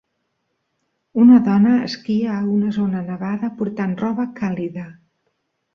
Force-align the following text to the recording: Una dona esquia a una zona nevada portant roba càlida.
Una 1.25 1.37
dona 1.49 1.75
esquia 1.89 2.33
a 2.39 2.41
una 2.55 2.73
zona 2.81 3.05
nevada 3.13 3.55
portant 3.61 3.95
roba 4.05 4.31
càlida. 4.43 4.93